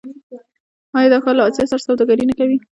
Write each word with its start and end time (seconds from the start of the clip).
آیا 0.97 1.09
دا 1.11 1.17
ښار 1.23 1.35
له 1.37 1.43
اسیا 1.49 1.65
سره 1.71 1.85
سوداګري 1.87 2.23
نه 2.29 2.35
کوي؟ 2.39 2.57